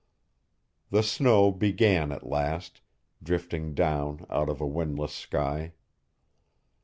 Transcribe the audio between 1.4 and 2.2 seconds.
began